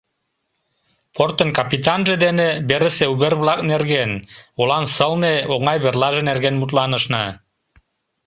[1.15, 4.11] Портын капитанже дене верысе увер-влак нерген,
[4.61, 7.23] олан сылне, оҥай верлаже нерген мутланышна.